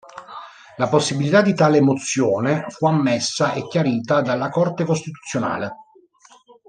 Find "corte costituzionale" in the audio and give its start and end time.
4.49-5.71